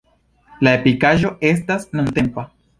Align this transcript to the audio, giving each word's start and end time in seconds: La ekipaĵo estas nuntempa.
La 0.67 0.73
ekipaĵo 0.77 1.33
estas 1.53 1.89
nuntempa. 2.01 2.51